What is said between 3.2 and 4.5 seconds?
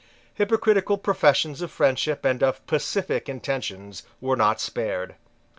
intentions were